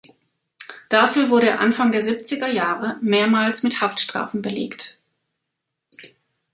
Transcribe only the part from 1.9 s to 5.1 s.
der siebziger Jahre mehrmals mit Haftstrafen belegt.